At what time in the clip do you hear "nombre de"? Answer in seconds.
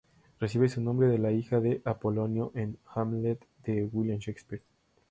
0.81-1.19